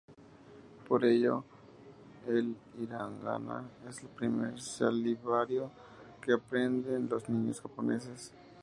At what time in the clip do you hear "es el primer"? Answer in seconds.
3.87-4.59